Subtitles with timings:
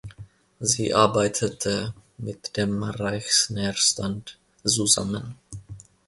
[0.59, 5.35] Sie arbeitete mit dem Reichsnährstand zusammen.